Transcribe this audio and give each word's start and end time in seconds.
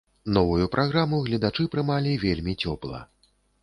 Новую 0.37 0.69
праграму 0.75 1.21
гледачы 1.29 1.69
прымалі 1.77 2.19
вельмі 2.29 2.61
цёпла. 2.67 3.09